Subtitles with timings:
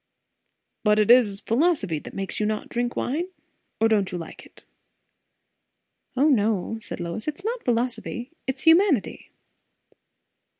[0.83, 3.27] "But it is philosophy that makes you not drink wine?
[3.79, 4.65] Or don't you like it?"
[6.17, 9.29] "O no," said Lois, "it is not philosophy; it is humanity."